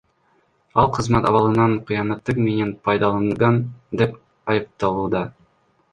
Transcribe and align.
Ал 0.83 0.87
кызмат 0.95 1.27
абалынан 1.31 1.75
кыянаттык 1.91 2.41
менен 2.47 2.73
пайдаланган 2.89 3.61
деп 4.03 4.19
айыпталууда. 4.55 5.27